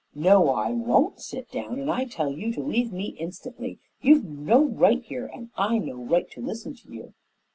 [0.15, 3.77] "No, I won't sit down, and I tell you to leave me instantly.
[4.01, 7.13] You've no right here and I no right to listen to you."